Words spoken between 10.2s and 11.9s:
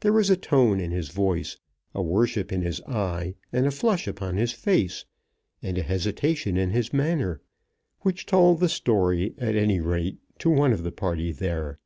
to one of the party there.